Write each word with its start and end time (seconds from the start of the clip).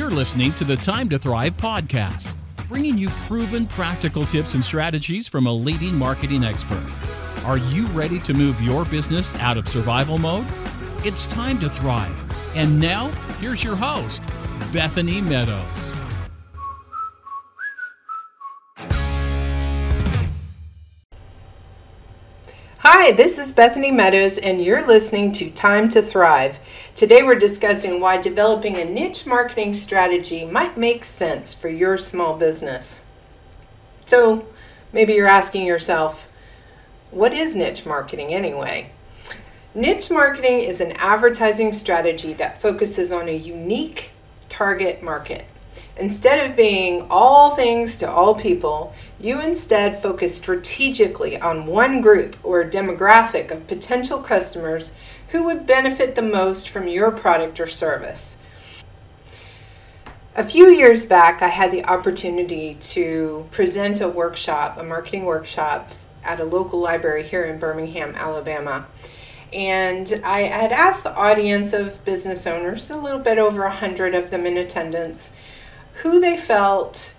You're 0.00 0.10
listening 0.10 0.54
to 0.54 0.64
the 0.64 0.76
Time 0.76 1.10
to 1.10 1.18
Thrive 1.18 1.58
podcast, 1.58 2.34
bringing 2.68 2.96
you 2.96 3.10
proven 3.28 3.66
practical 3.66 4.24
tips 4.24 4.54
and 4.54 4.64
strategies 4.64 5.28
from 5.28 5.46
a 5.46 5.52
leading 5.52 5.94
marketing 5.94 6.42
expert. 6.42 6.82
Are 7.44 7.58
you 7.58 7.84
ready 7.88 8.18
to 8.20 8.32
move 8.32 8.58
your 8.62 8.86
business 8.86 9.34
out 9.34 9.58
of 9.58 9.68
survival 9.68 10.16
mode? 10.16 10.46
It's 11.04 11.26
time 11.26 11.60
to 11.60 11.68
thrive. 11.68 12.56
And 12.56 12.80
now, 12.80 13.08
here's 13.40 13.62
your 13.62 13.76
host, 13.76 14.24
Bethany 14.72 15.20
Meadows. 15.20 15.99
Hi, 23.02 23.12
this 23.12 23.38
is 23.38 23.54
Bethany 23.54 23.90
Meadows, 23.90 24.36
and 24.36 24.62
you're 24.62 24.86
listening 24.86 25.32
to 25.32 25.50
Time 25.50 25.88
to 25.88 26.02
Thrive. 26.02 26.58
Today, 26.94 27.22
we're 27.22 27.38
discussing 27.38 27.98
why 27.98 28.18
developing 28.18 28.76
a 28.76 28.84
niche 28.84 29.24
marketing 29.24 29.72
strategy 29.72 30.44
might 30.44 30.76
make 30.76 31.02
sense 31.04 31.54
for 31.54 31.70
your 31.70 31.96
small 31.96 32.36
business. 32.36 33.02
So, 34.04 34.46
maybe 34.92 35.14
you're 35.14 35.26
asking 35.26 35.64
yourself, 35.64 36.28
what 37.10 37.32
is 37.32 37.56
niche 37.56 37.86
marketing 37.86 38.34
anyway? 38.34 38.92
Niche 39.74 40.10
marketing 40.10 40.60
is 40.60 40.82
an 40.82 40.92
advertising 40.96 41.72
strategy 41.72 42.34
that 42.34 42.60
focuses 42.60 43.12
on 43.12 43.30
a 43.30 43.34
unique 43.34 44.10
target 44.50 45.02
market. 45.02 45.46
Instead 45.96 46.48
of 46.48 46.56
being 46.56 47.06
all 47.10 47.50
things 47.50 47.96
to 47.98 48.10
all 48.10 48.34
people, 48.34 48.94
you 49.20 49.40
instead 49.40 50.00
focus 50.00 50.34
strategically 50.34 51.38
on 51.38 51.66
one 51.66 52.00
group 52.00 52.36
or 52.42 52.64
demographic 52.64 53.50
of 53.50 53.66
potential 53.66 54.18
customers 54.18 54.92
who 55.28 55.44
would 55.44 55.66
benefit 55.66 56.14
the 56.14 56.22
most 56.22 56.68
from 56.68 56.88
your 56.88 57.10
product 57.10 57.60
or 57.60 57.66
service. 57.66 58.38
A 60.36 60.44
few 60.44 60.66
years 60.66 61.04
back, 61.04 61.42
I 61.42 61.48
had 61.48 61.70
the 61.70 61.84
opportunity 61.84 62.76
to 62.80 63.46
present 63.50 64.00
a 64.00 64.08
workshop, 64.08 64.78
a 64.78 64.84
marketing 64.84 65.24
workshop, 65.24 65.90
at 66.22 66.40
a 66.40 66.44
local 66.44 66.78
library 66.78 67.24
here 67.24 67.44
in 67.44 67.58
Birmingham, 67.58 68.14
Alabama. 68.14 68.86
And 69.52 70.20
I 70.24 70.42
had 70.42 70.70
asked 70.70 71.02
the 71.02 71.14
audience 71.14 71.72
of 71.72 72.04
business 72.04 72.46
owners, 72.46 72.90
a 72.90 72.96
little 72.96 73.18
bit 73.18 73.38
over 73.38 73.64
a 73.64 73.70
hundred 73.70 74.14
of 74.14 74.30
them 74.30 74.46
in 74.46 74.56
attendance, 74.56 75.32
who 76.02 76.20
they 76.20 76.36
felt 76.36 77.14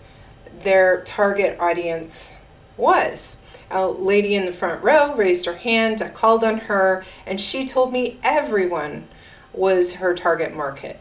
their 0.63 1.01
target 1.01 1.59
audience 1.59 2.35
was. 2.77 3.37
A 3.69 3.87
lady 3.87 4.35
in 4.35 4.45
the 4.45 4.51
front 4.51 4.83
row 4.83 5.15
raised 5.15 5.45
her 5.45 5.55
hand. 5.55 6.01
I 6.01 6.09
called 6.09 6.43
on 6.43 6.57
her, 6.57 7.03
and 7.25 7.39
she 7.39 7.65
told 7.65 7.93
me 7.93 8.19
everyone 8.23 9.07
was 9.53 9.93
her 9.93 10.13
target 10.13 10.53
market. 10.53 10.99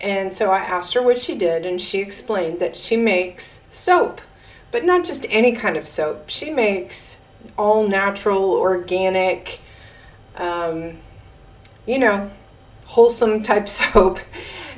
And 0.00 0.32
so 0.32 0.50
I 0.50 0.58
asked 0.58 0.92
her 0.94 1.02
what 1.02 1.18
she 1.18 1.34
did, 1.34 1.64
and 1.64 1.80
she 1.80 2.00
explained 2.00 2.60
that 2.60 2.76
she 2.76 2.96
makes 2.96 3.60
soap, 3.70 4.20
but 4.70 4.84
not 4.84 5.04
just 5.04 5.24
any 5.30 5.52
kind 5.52 5.76
of 5.76 5.88
soap. 5.88 6.28
She 6.28 6.50
makes 6.50 7.20
all 7.56 7.88
natural, 7.88 8.50
organic, 8.50 9.60
um, 10.36 10.98
you 11.86 11.98
know, 11.98 12.30
wholesome 12.86 13.42
type 13.42 13.68
soap. 13.80 14.18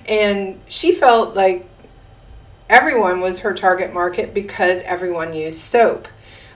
And 0.09 0.61
she 0.69 0.93
felt 0.93 1.34
like 1.34 1.67
everyone 2.77 3.20
was 3.22 3.38
her 3.38 3.55
target 3.55 3.94
market 3.94 4.34
because 4.34 4.82
everyone 4.82 5.32
used 5.32 5.58
soap. 5.58 6.08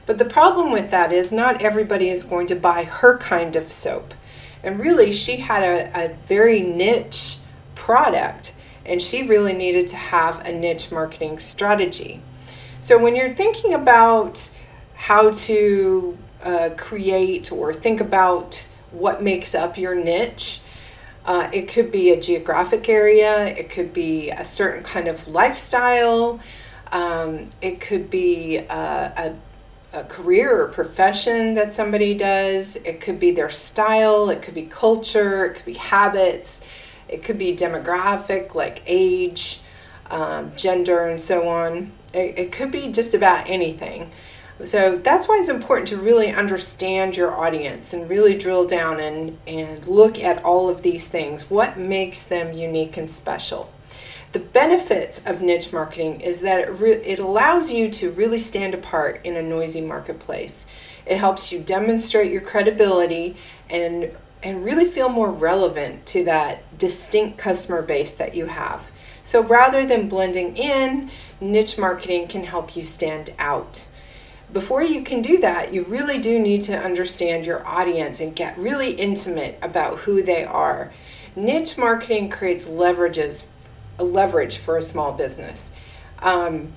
But 0.05 0.19
the 0.19 0.27
problem 0.27 0.71
with 0.71 0.91
that 0.91 1.15
is 1.15 1.33
not 1.33 1.63
everybody 1.63 2.11
is 2.11 2.25
going 2.25 2.47
to 2.49 2.55
buy 2.55 2.85
her 2.85 3.17
kind 3.17 3.57
of 3.57 3.73
soap. 3.73 4.13
And 4.63 4.79
really, 4.79 5.13
she 5.13 5.39
had 5.39 5.63
a, 5.63 6.05
a 6.05 6.15
very 6.27 6.61
niche 6.61 7.39
product 7.75 8.53
and 8.85 9.01
she 9.01 9.23
really 9.23 9.55
needed 9.55 9.87
to 9.89 9.97
have 9.97 10.47
a 10.47 10.53
niche 10.53 10.93
marketing 10.93 11.39
strategy. 11.39 12.21
So, 12.81 12.99
when 12.99 13.17
you're 13.17 13.35
thinking 13.35 13.73
about 13.73 14.51
how 14.95 15.31
to 15.31 16.19
uh, 16.45 16.71
create 16.77 17.51
or 17.51 17.73
think 17.73 18.03
about 18.03 18.69
what 18.91 19.23
makes 19.23 19.55
up 19.55 19.79
your 19.79 19.95
niche, 19.95 20.61
uh, 21.25 21.49
it 21.53 21.69
could 21.69 21.93
be 21.93 22.11
a 22.11 22.21
geographic 22.21 22.89
area, 22.89 23.47
it 23.47 23.71
could 23.71 23.93
be 23.93 24.31
a 24.31 24.45
certain 24.45 24.83
kind 24.83 25.09
of 25.09 25.29
lifestyle, 25.29 26.41
um, 26.93 27.49
it 27.61 27.81
could 27.81 28.11
be 28.11 28.57
a, 28.57 29.35
a, 29.93 29.99
a, 29.99 30.05
career 30.05 30.63
or 30.63 30.69
profession 30.69 31.55
that 31.55 31.73
somebody 31.73 32.15
does, 32.15 32.77
it 32.77 33.01
could 33.01 33.21
be 33.21 33.31
their 33.31 33.51
style, 33.51 34.31
it 34.31 34.43
could 34.43 34.55
be 34.55 34.67
culture, 34.67 35.45
it 35.47 35.55
could 35.55 35.67
be 35.67 35.75
habits, 35.75 36.61
it 37.09 37.23
could 37.23 37.39
be 37.39 37.55
demographic 37.55 38.55
like 38.55 38.83
age, 38.87 39.61
um, 40.11 40.55
gender, 40.57 41.07
and 41.07 41.21
so 41.21 41.49
on. 41.49 41.93
It, 42.15 42.39
it 42.39 42.53
could 42.53 42.71
be 42.71 42.89
just 42.89 43.15
about 43.15 43.49
anything. 43.49 44.11
So 44.65 44.99
that's 44.99 45.29
why 45.29 45.39
it's 45.39 45.49
important 45.49 45.89
to 45.89 45.97
really 45.97 46.33
understand 46.33 47.17
your 47.17 47.33
audience 47.35 47.93
and 47.93 48.09
really 48.09 48.37
drill 48.37 48.67
down 48.67 49.01
and, 49.01 49.39
and 49.47 49.87
look 49.87 50.19
at 50.19 50.45
all 50.45 50.69
of 50.69 50.83
these 50.83 51.09
things. 51.09 51.49
What 51.49 51.79
makes 51.79 52.23
them 52.25 52.53
unique 52.53 52.97
and 52.97 53.11
special? 53.11 53.73
The 54.33 54.39
benefits 54.39 55.21
of 55.27 55.41
niche 55.41 55.73
marketing 55.73 56.21
is 56.21 56.41
that 56.43 56.61
it, 56.61 56.71
re- 56.71 56.93
it 56.93 57.19
allows 57.19 57.73
you 57.73 57.89
to 57.91 58.11
really 58.13 58.39
stand 58.39 58.75
apart 58.75 59.21
in 59.25 59.37
a 59.37 59.43
noisy 59.43 59.81
marketplace. 59.81 60.67
It 61.05 61.19
helps 61.19 61.51
you 61.51 61.59
demonstrate 61.61 62.31
your 62.31 62.43
credibility 62.43 63.37
and 63.69 64.17
and 64.43 64.65
really 64.65 64.87
feel 64.87 65.11
more 65.11 65.31
relevant 65.31 66.07
to 66.07 66.25
that 66.25 66.79
distinct 66.79 67.37
customer 67.37 67.83
base 67.83 68.13
that 68.13 68.35
you 68.35 68.47
have. 68.47 68.91
So 69.23 69.43
rather 69.43 69.85
than 69.85 70.09
blending 70.09 70.57
in, 70.57 71.11
niche 71.43 71.77
marketing 71.77 72.29
can 72.29 72.45
help 72.45 72.75
you 72.75 72.83
stand 72.83 73.31
out 73.39 73.87
before 74.53 74.83
you 74.83 75.03
can 75.03 75.23
do 75.23 75.39
that, 75.39 75.73
you 75.73 75.85
really 75.85 76.19
do 76.19 76.39
need 76.39 76.63
to 76.63 76.77
understand 76.77 77.47
your 77.47 77.67
audience 77.67 78.21
and 78.21 78.35
get 78.35 78.59
really 78.59 78.93
intimate 78.93 79.59
about 79.63 80.01
who 80.01 80.23
they 80.23 80.45
are. 80.45 80.93
Niche 81.37 81.79
marketing 81.79 82.29
creates 82.31 82.67
leverages, 82.67 83.45
leverage 83.99 84.57
for 84.57 84.77
a 84.77 84.83
small 84.83 85.13
business. 85.13 85.71
Um, 86.19 86.73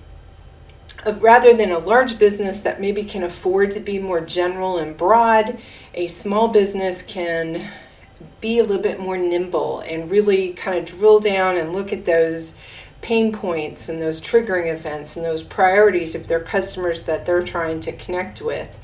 rather 1.20 1.54
than 1.54 1.72
a 1.72 1.80
large 1.80 2.18
business 2.20 2.60
that 2.60 2.80
maybe 2.80 3.04
can 3.04 3.24
afford 3.24 3.72
to 3.72 3.80
be 3.80 4.00
more 4.00 4.22
general 4.22 4.78
and 4.78 4.96
broad, 4.96 5.58
a 5.96 6.08
small 6.08 6.48
business 6.50 7.02
can 7.02 7.72
be 8.40 8.60
a 8.60 8.64
little 8.64 8.82
bit 8.82 9.00
more 9.00 9.18
nimble 9.18 9.80
and 9.82 10.10
really 10.10 10.54
kind 10.54 10.78
of 10.78 10.86
drill 10.86 11.20
down 11.20 11.58
and 11.58 11.74
look 11.74 11.92
at 11.92 12.06
those 12.06 12.54
pain 13.04 13.32
points 13.32 13.90
and 13.90 14.02
those 14.02 14.20
triggering 14.20 14.72
events 14.72 15.16
and 15.16 15.24
those 15.24 15.44
priorities 15.44 16.16
of 16.16 16.28
their 16.28 16.40
customers 16.40 17.04
that 17.04 17.26
they're 17.26 17.44
trying 17.44 17.80
to 17.82 17.92
connect 17.92 18.42
with. 18.42 18.80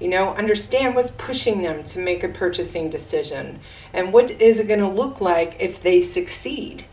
You 0.00 0.08
know, 0.08 0.34
understand 0.34 0.94
what's 0.94 1.10
pushing 1.10 1.62
them 1.62 1.82
to 1.84 1.98
make 1.98 2.24
a 2.24 2.28
purchasing 2.28 2.88
decision 2.88 3.60
and 3.92 4.12
what 4.12 4.30
is 4.30 4.60
it 4.60 4.68
going 4.68 4.80
to 4.80 4.88
look 4.88 5.20
like 5.20 5.56
if 5.60 5.82
they 5.82 6.00
succeed. 6.00 6.84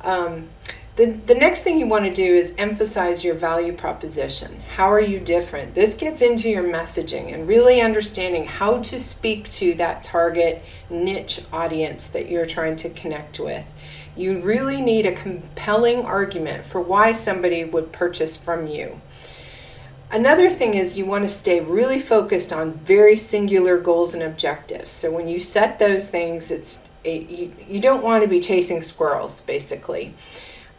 Um, 0.00 0.48
the, 0.98 1.12
the 1.26 1.34
next 1.36 1.60
thing 1.60 1.78
you 1.78 1.86
want 1.86 2.06
to 2.06 2.12
do 2.12 2.24
is 2.24 2.52
emphasize 2.58 3.22
your 3.22 3.36
value 3.36 3.72
proposition. 3.72 4.60
How 4.74 4.90
are 4.90 5.00
you 5.00 5.20
different? 5.20 5.72
This 5.72 5.94
gets 5.94 6.22
into 6.22 6.50
your 6.50 6.64
messaging 6.64 7.32
and 7.32 7.46
really 7.46 7.80
understanding 7.80 8.44
how 8.46 8.78
to 8.78 8.98
speak 8.98 9.48
to 9.50 9.74
that 9.74 10.02
target 10.02 10.64
niche 10.90 11.40
audience 11.52 12.08
that 12.08 12.28
you're 12.28 12.46
trying 12.46 12.74
to 12.76 12.90
connect 12.90 13.38
with. 13.38 13.72
You 14.16 14.40
really 14.40 14.80
need 14.80 15.06
a 15.06 15.12
compelling 15.12 16.04
argument 16.04 16.66
for 16.66 16.80
why 16.80 17.12
somebody 17.12 17.62
would 17.62 17.92
purchase 17.92 18.36
from 18.36 18.66
you. 18.66 19.00
Another 20.10 20.50
thing 20.50 20.74
is 20.74 20.98
you 20.98 21.06
want 21.06 21.22
to 21.22 21.28
stay 21.28 21.60
really 21.60 22.00
focused 22.00 22.52
on 22.52 22.72
very 22.72 23.14
singular 23.14 23.78
goals 23.78 24.14
and 24.14 24.22
objectives. 24.24 24.90
So 24.90 25.12
when 25.12 25.28
you 25.28 25.38
set 25.38 25.78
those 25.78 26.08
things, 26.08 26.50
it's 26.50 26.80
it, 27.04 27.30
you, 27.30 27.52
you 27.68 27.78
don't 27.78 28.02
want 28.02 28.24
to 28.24 28.28
be 28.28 28.40
chasing 28.40 28.82
squirrels, 28.82 29.40
basically. 29.42 30.16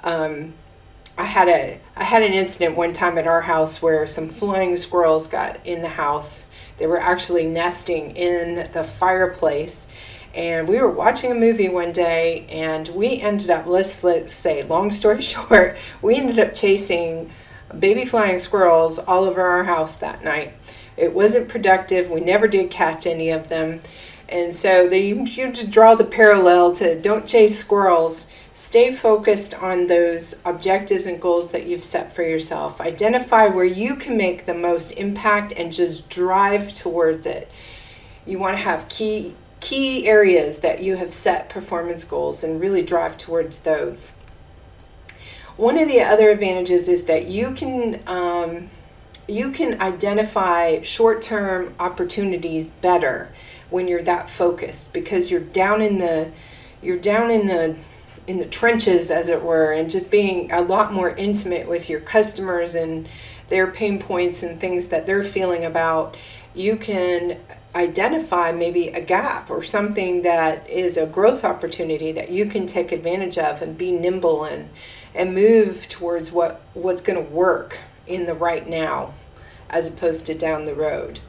Um, 0.04 0.54
I 1.18 1.26
had 1.26 1.50
a 1.50 1.80
I 1.98 2.04
had 2.06 2.24
an 2.24 2.32
incident 2.32 2.78
one 2.78 2.94
time 2.94 3.18
at 3.18 3.28
our 3.28 3.42
house 3.42 3.82
where 3.82 4.06
some 4.06 4.30
flying 4.30 4.78
squirrels 4.78 5.28
got 5.28 5.60
in 5.66 5.82
the 5.82 5.90
house. 5.90 6.50
They 6.78 6.88
were 6.88 7.00
actually 7.00 7.46
nesting 7.46 8.16
in 8.16 8.72
the 8.72 8.86
fireplace, 8.86 9.88
and 10.34 10.68
we 10.68 10.80
were 10.80 10.90
watching 10.90 11.32
a 11.32 11.36
movie 11.36 11.68
one 11.68 11.92
day 11.92 12.46
and 12.50 12.88
we 12.90 13.20
ended 13.20 13.50
up 13.50 13.66
let's 13.66 14.04
let's 14.04 14.34
say 14.34 14.64
long 14.64 14.92
story 14.92 15.22
short 15.34 15.78
we 16.02 16.16
ended 16.16 16.40
up 16.40 16.54
chasing 16.54 17.30
baby 17.78 18.06
flying 18.06 18.40
squirrels 18.40 18.98
all 19.00 19.26
over 19.26 19.42
our 19.42 19.64
house 19.64 19.92
that 20.00 20.24
night. 20.24 20.54
It 20.98 21.14
wasn't 21.14 21.50
productive. 21.50 22.10
We 22.10 22.20
never 22.22 22.48
did 22.48 22.72
catch 22.72 23.06
any 23.06 23.30
of 23.30 23.48
them. 23.48 23.82
And 24.28 24.54
so 24.54 24.88
they 24.88 25.08
you 25.08 25.52
to 25.52 25.68
draw 25.68 25.96
the 25.96 26.06
parallel 26.06 26.74
to 26.74 27.00
don't 27.00 27.26
chase 27.26 27.58
squirrels 27.58 28.28
stay 28.54 28.92
focused 28.92 29.54
on 29.54 29.88
those 29.88 30.36
objectives 30.46 31.06
and 31.06 31.22
goals 31.22 31.52
that 31.52 31.66
you've 31.66 31.84
set 31.84 32.14
for 32.14 32.24
yourself 32.24 32.82
identify 32.82 33.48
where 33.48 33.66
you 33.66 33.96
can 33.96 34.18
make 34.18 34.46
the 34.46 34.54
most 34.54 34.92
impact 34.92 35.54
and 35.56 35.72
just 35.72 36.10
drive 36.10 36.74
towards 36.74 37.26
it 37.26 37.50
you 38.26 38.38
want 38.38 38.56
to 38.56 38.62
have 38.62 38.88
key 38.90 39.36
key 39.60 40.08
areas 40.08 40.60
that 40.60 40.82
you 40.82 40.96
have 40.96 41.12
set 41.12 41.50
performance 41.50 42.04
goals 42.04 42.44
and 42.44 42.62
really 42.62 42.82
drive 42.82 43.18
towards 43.18 43.60
those. 43.60 44.14
One 45.58 45.78
of 45.78 45.88
the 45.88 46.02
other 46.02 46.30
advantages 46.30 46.88
is 46.88 47.06
that 47.06 47.28
you 47.28 47.52
can 47.52 48.02
um, 48.08 48.70
you 49.28 49.52
can 49.52 49.82
identify 49.82 50.82
short-term 50.82 51.76
opportunities 51.80 52.72
better 52.72 53.32
when 53.70 53.88
you're 53.88 54.02
that 54.04 54.30
focused 54.30 54.94
because 54.94 55.30
you're 55.30 55.42
down 55.42 55.82
in 55.82 56.00
the 56.00 56.32
you're 56.82 56.98
down 56.98 57.30
in 57.30 57.48
the 57.48 57.76
in 58.30 58.38
the 58.38 58.46
trenches 58.46 59.10
as 59.10 59.28
it 59.28 59.42
were 59.42 59.74
and 59.74 59.90
just 59.90 60.12
being 60.12 60.52
a 60.52 60.62
lot 60.62 60.94
more 60.94 61.10
intimate 61.10 61.68
with 61.68 61.90
your 61.90 62.00
customers 62.00 62.76
and 62.76 63.10
their 63.48 63.72
pain 63.72 64.00
points 64.00 64.44
and 64.44 64.62
things 64.62 64.90
that 64.90 65.08
they're 65.08 65.24
feeling 65.24 65.66
about 65.66 66.16
you 66.54 66.76
can 66.76 67.40
identify 67.74 68.52
maybe 68.52 68.90
a 68.90 69.02
gap 69.02 69.50
or 69.50 69.64
something 69.64 70.22
that 70.22 70.70
is 70.70 70.96
a 70.96 71.08
growth 71.08 71.44
opportunity 71.44 72.12
that 72.12 72.30
you 72.30 72.46
can 72.46 72.68
take 72.68 72.92
advantage 72.92 73.40
of 73.40 73.64
and 73.64 73.76
be 73.78 73.92
nimble 73.92 74.44
and 74.44 74.70
and 75.16 75.34
move 75.34 75.88
towards 75.88 76.32
what 76.32 76.62
what's 76.76 77.02
going 77.02 77.18
to 77.18 77.32
work 77.32 77.80
in 78.06 78.28
the 78.28 78.34
right 78.36 78.70
now 78.70 79.12
as 79.72 79.88
opposed 79.88 80.28
to 80.28 80.36
down 80.36 80.66
the 80.66 80.76
road. 80.76 81.20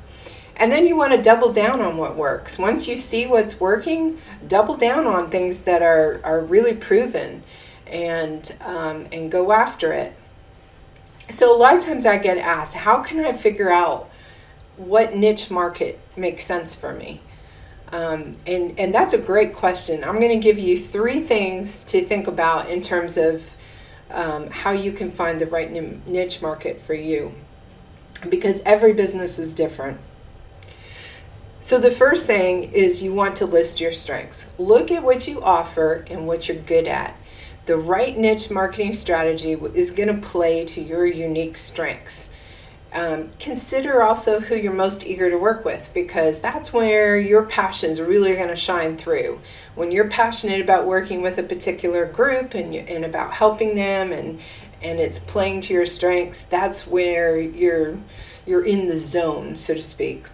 And 0.61 0.71
then 0.71 0.87
you 0.87 0.95
want 0.95 1.13
to 1.13 1.23
double 1.23 1.53
down 1.53 1.81
on 1.81 1.97
what 1.97 2.17
works. 2.17 2.59
Once 2.59 2.87
you 2.87 2.97
see 2.97 3.27
what's 3.27 3.59
working, 3.59 4.19
double 4.47 4.77
down 4.77 5.07
on 5.07 5.31
things 5.31 5.61
that 5.61 5.81
are, 5.81 6.21
are 6.23 6.41
really 6.41 6.75
proven 6.75 7.43
and 7.87 8.55
um, 8.61 9.07
and 9.11 9.33
go 9.33 9.53
after 9.53 9.91
it. 9.93 10.15
So 11.31 11.57
a 11.57 11.57
lot 11.57 11.75
of 11.75 11.83
times 11.83 12.05
I 12.05 12.19
get 12.19 12.37
asked, 12.37 12.75
how 12.75 13.03
can 13.03 13.25
I 13.25 13.33
figure 13.33 13.71
out 13.71 14.11
what 14.77 15.15
niche 15.15 15.51
market 15.51 15.99
makes 16.15 16.45
sense 16.45 16.75
for 16.77 16.93
me? 16.93 17.23
Um, 17.91 18.37
and 18.47 18.79
and 18.79 18.95
that's 18.95 19.15
a 19.15 19.19
great 19.19 19.55
question. 19.55 20.05
I'm 20.05 20.21
going 20.21 20.29
to 20.29 20.39
give 20.39 20.59
you 20.59 20.77
three 20.77 21.21
things 21.21 21.85
to 21.85 22.05
think 22.05 22.27
about 22.27 22.69
in 22.69 22.83
terms 22.83 23.17
of 23.17 23.57
um, 24.11 24.51
how 24.51 24.73
you 24.73 24.93
can 24.93 25.11
find 25.11 25.41
the 25.41 25.47
right 25.47 25.71
niche 26.07 26.43
market 26.43 26.83
for 26.83 26.95
you, 26.95 27.33
because 28.29 28.61
every 28.67 28.93
business 28.93 29.39
is 29.39 29.55
different. 29.55 29.99
So 31.63 31.79
the 31.79 31.91
first 31.91 32.25
thing 32.25 32.73
is 32.73 33.03
you 33.03 33.13
want 33.13 33.37
to 33.37 33.47
list 33.47 33.83
your 33.83 33.93
strengths. 33.93 34.47
Look 34.57 34.91
at 34.91 35.03
what 35.03 35.29
you 35.29 35.43
offer 35.43 36.07
and 36.09 36.27
what 36.27 36.49
you're 36.49 36.57
good 36.57 36.87
at. 36.87 37.15
The 37.67 37.77
right 37.77 38.17
niche 38.17 38.51
marketing 38.51 38.95
strategy 38.95 39.53
is 39.75 39.91
going 39.91 40.09
to 40.09 40.27
play 40.27 40.65
to 40.65 40.81
your 40.81 41.05
unique 41.05 41.59
strengths. 41.59 42.31
Um, 42.95 43.31
consider 43.39 44.03
also 44.03 44.41
who 44.41 44.57
you're 44.57 44.73
most 44.73 45.07
eager 45.07 45.29
to 45.29 45.37
work 45.37 45.67
with 45.67 45.91
because 45.93 46.41
that's 46.41 46.73
where 46.73 47.19
your 47.19 47.45
passions 47.45 48.01
really 48.01 48.33
are 48.33 48.37
going 48.37 48.49
to 48.49 48.57
shine 48.57 48.97
through. 48.97 49.39
When 49.75 49.93
you're 49.93 50.09
passionate 50.09 50.63
about 50.63 50.87
working 50.87 51.21
with 51.21 51.37
a 51.37 51.43
particular 51.43 52.07
group 52.07 52.55
and, 52.55 52.75
and 52.75 53.05
about 53.05 53.35
helping 53.35 53.75
them 53.75 54.13
and 54.13 54.41
and 54.83 54.99
it's 54.99 55.19
playing 55.19 55.61
to 55.61 55.75
your 55.75 55.85
strengths, 55.85 56.41
that's 56.41 56.87
where 56.87 57.39
you're 57.39 57.99
you're 58.47 58.65
in 58.65 58.89
the 58.89 58.97
zone, 58.97 59.57
so 59.57 59.75
to 59.75 59.83
speak. 59.83 60.27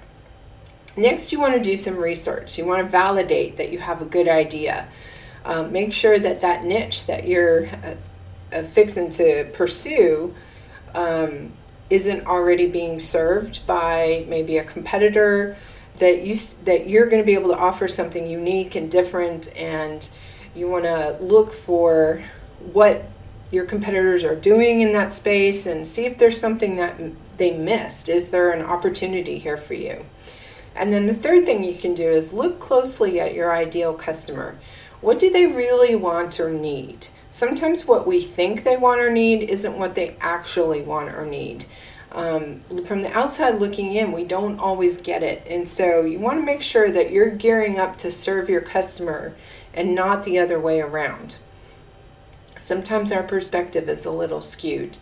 Next, 0.97 1.31
you 1.31 1.39
want 1.39 1.55
to 1.55 1.61
do 1.61 1.77
some 1.77 1.97
research. 1.97 2.57
You 2.57 2.65
want 2.65 2.85
to 2.85 2.91
validate 2.91 3.57
that 3.59 3.71
you 3.71 3.79
have 3.79 4.01
a 4.01 4.07
good 4.07 4.29
idea. 4.29 4.89
Um, 5.45 5.71
make 5.71 5.93
sure 5.93 6.19
that 6.19 6.41
that 6.41 6.65
niche 6.65 7.07
that 7.07 7.29
you're 7.29 7.67
uh, 7.67 7.95
uh, 8.53 8.63
fixing 8.63 9.11
to 9.11 9.45
pursue 9.53 10.35
um, 10.95 11.53
isn't 11.91 12.27
already 12.27 12.67
being 12.67 12.99
served 12.99 13.67
by 13.67 14.25
maybe 14.29 14.57
a 14.57 14.65
competitor 14.65 15.57
that 15.99 16.23
you 16.23 16.35
that 16.65 16.89
you're 16.89 17.07
going 17.07 17.23
to 17.23 17.27
be 17.27 17.35
able 17.35 17.51
to 17.51 17.57
offer 17.57 17.87
something 17.87 18.27
unique 18.27 18.75
and 18.75 18.91
different 18.91 19.55
and 19.57 20.11
you 20.55 20.69
want 20.69 20.85
to 20.85 21.17
look 21.21 21.53
for 21.53 22.23
what 22.73 23.05
your 23.51 23.65
competitors 23.65 24.25
are 24.25 24.35
doing 24.35 24.81
in 24.81 24.93
that 24.93 25.13
space 25.13 25.67
and 25.67 25.87
see 25.87 26.05
if 26.05 26.19
there's 26.19 26.39
something 26.39 26.77
that 26.77 27.01
they 27.39 27.57
missed 27.57 28.09
is 28.09 28.29
there 28.29 28.51
an 28.51 28.63
opportunity 28.63 29.39
here 29.39 29.57
for 29.57 29.75
you 29.75 30.05
and 30.77 30.93
then 30.93 31.07
the 31.07 31.15
third 31.15 31.45
thing 31.45 31.65
you 31.65 31.75
can 31.75 31.95
do 31.95 32.09
is 32.09 32.33
look 32.33 32.61
closely 32.61 33.19
at 33.21 33.35
your 33.35 33.53
ideal 33.53 33.95
customer 33.95 34.59
what 35.01 35.19
do 35.19 35.31
they 35.31 35.47
really 35.47 35.95
want 35.95 36.39
or 36.39 36.51
need 36.51 37.09
sometimes 37.37 37.87
what 37.87 38.07
we 38.07 38.19
think 38.19 38.65
they 38.65 38.79
want 38.79 38.99
or 38.99 39.11
need 39.11 39.43
isn't 39.51 39.79
what 39.79 39.95
they 39.95 40.17
actually 40.21 40.81
want 40.81 41.15
or 41.15 41.27
need. 41.27 41.67
Um, 42.11 42.61
from 42.87 43.03
the 43.03 43.13
outside 43.13 43.57
looking 43.57 43.93
in, 43.93 44.11
we 44.11 44.25
don't 44.25 44.59
always 44.59 44.97
get 44.97 45.23
it. 45.23 45.47
And 45.47 45.69
so 45.69 46.01
you 46.01 46.19
want 46.19 46.41
to 46.41 46.47
make 46.47 46.63
sure 46.63 46.91
that 46.91 47.11
you're 47.11 47.29
gearing 47.29 47.79
up 47.79 47.97
to 47.99 48.11
serve 48.11 48.49
your 48.49 48.63
customer 48.63 49.37
and 49.75 49.95
not 49.95 50.25
the 50.25 50.39
other 50.39 50.59
way 50.59 50.81
around. 50.81 51.37
Sometimes 52.57 53.13
our 53.13 53.23
perspective 53.23 53.87
is 53.91 54.07
a 54.07 54.11
little 54.11 54.41
skewed. 54.41 54.97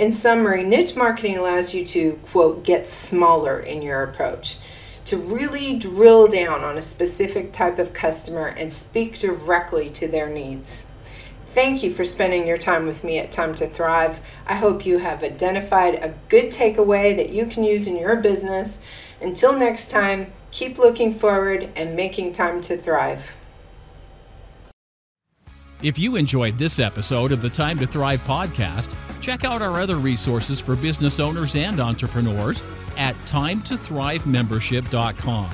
In 0.00 0.12
summary, 0.12 0.62
niche 0.62 0.96
marketing 0.96 1.36
allows 1.36 1.74
you 1.74 1.84
to, 1.84 2.18
quote, 2.22 2.64
get 2.64 2.88
smaller 2.88 3.60
in 3.60 3.82
your 3.82 4.02
approach 4.02 4.56
to 5.04 5.18
really 5.18 5.76
drill 5.76 6.26
down 6.26 6.64
on 6.64 6.78
a 6.78 6.82
specific 6.82 7.52
type 7.52 7.78
of 7.78 7.92
customer 7.92 8.46
and 8.46 8.72
speak 8.72 9.18
directly 9.18 9.90
to 9.90 10.08
their 10.08 10.30
needs. 10.30 10.86
Thank 11.44 11.82
you 11.82 11.90
for 11.90 12.04
spending 12.04 12.46
your 12.46 12.56
time 12.56 12.86
with 12.86 13.04
me 13.04 13.18
at 13.18 13.30
Time 13.30 13.54
to 13.56 13.66
Thrive. 13.66 14.20
I 14.46 14.54
hope 14.54 14.86
you 14.86 14.96
have 14.96 15.22
identified 15.22 15.96
a 15.96 16.14
good 16.30 16.46
takeaway 16.46 17.14
that 17.14 17.34
you 17.34 17.44
can 17.44 17.62
use 17.62 17.86
in 17.86 17.98
your 17.98 18.16
business. 18.16 18.78
Until 19.20 19.52
next 19.52 19.90
time, 19.90 20.32
keep 20.50 20.78
looking 20.78 21.12
forward 21.12 21.68
and 21.76 21.94
making 21.94 22.32
time 22.32 22.62
to 22.62 22.78
thrive. 22.78 23.36
If 25.82 25.98
you 25.98 26.16
enjoyed 26.16 26.58
this 26.58 26.78
episode 26.78 27.32
of 27.32 27.40
the 27.40 27.48
Time 27.48 27.78
to 27.78 27.86
Thrive 27.86 28.20
podcast, 28.24 28.94
check 29.22 29.44
out 29.44 29.62
our 29.62 29.80
other 29.80 29.96
resources 29.96 30.60
for 30.60 30.76
business 30.76 31.18
owners 31.18 31.56
and 31.56 31.80
entrepreneurs 31.80 32.62
at 32.98 33.14
timetothrivemembership.com. 33.24 35.50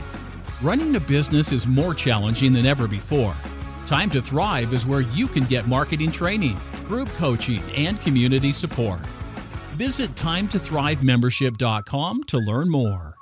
Running 0.62 0.96
a 0.96 1.00
business 1.00 1.52
is 1.52 1.68
more 1.68 1.94
challenging 1.94 2.52
than 2.52 2.66
ever 2.66 2.88
before. 2.88 3.36
Time 3.86 4.10
to 4.10 4.20
Thrive 4.20 4.72
is 4.72 4.84
where 4.84 5.02
you 5.02 5.28
can 5.28 5.44
get 5.44 5.68
marketing 5.68 6.10
training, 6.10 6.58
group 6.86 7.08
coaching, 7.10 7.62
and 7.76 8.00
community 8.00 8.52
support. 8.52 9.06
Visit 9.76 10.10
timetothrivemembership.com 10.16 12.24
to 12.24 12.38
learn 12.38 12.68
more. 12.68 13.15